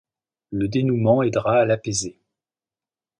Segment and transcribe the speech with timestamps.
[0.49, 2.17] Le dénouement aidera à l'apaiser.